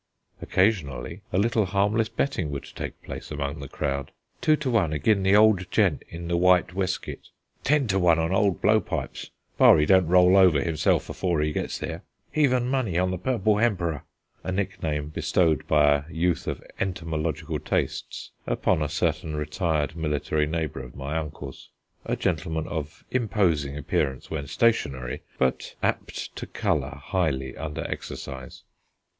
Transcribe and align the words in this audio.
Occasionally 0.41 1.21
a 1.31 1.37
little 1.37 1.67
harmless 1.67 2.09
betting 2.09 2.49
would 2.49 2.63
take 2.63 2.99
place 3.03 3.29
among 3.29 3.59
the 3.59 3.67
crowd. 3.67 4.11
"Two 4.41 4.55
to 4.55 4.71
one 4.71 4.93
agin 4.93 5.21
the 5.21 5.35
old 5.35 5.69
gent 5.69 6.01
in 6.09 6.27
the 6.27 6.37
white 6.37 6.73
weskit!" 6.73 7.27
"Ten 7.63 7.85
to 7.89 7.99
one 7.99 8.17
on 8.17 8.31
old 8.33 8.61
Blowpipes, 8.63 9.29
bar 9.59 9.77
he 9.77 9.85
don't 9.85 10.07
roll 10.07 10.35
over 10.35 10.59
hisself 10.59 11.03
'fore 11.05 11.43
'e 11.43 11.53
gets 11.53 11.77
there!" 11.77 12.03
"Heven 12.31 12.67
money 12.67 12.97
on 12.97 13.11
the 13.11 13.19
Purple 13.19 13.57
Hemperor!" 13.57 14.01
a 14.43 14.51
nickname 14.51 15.09
bestowed 15.09 15.67
by 15.67 15.97
a 15.97 16.11
youth 16.11 16.47
of 16.47 16.63
entomological 16.79 17.59
tastes 17.59 18.31
upon 18.47 18.81
a 18.81 18.89
certain 18.89 19.35
retired 19.35 19.95
military 19.95 20.47
neighbour 20.47 20.81
of 20.81 20.95
my 20.95 21.15
uncle's, 21.15 21.69
a 22.05 22.15
gentleman 22.15 22.67
of 22.67 23.05
imposing 23.11 23.77
appearance 23.77 24.31
when 24.31 24.47
stationary, 24.47 25.21
but 25.37 25.75
apt 25.83 26.35
to 26.37 26.47
colour 26.47 26.99
highly 27.03 27.55
under 27.55 27.83
exercise. 27.83 28.63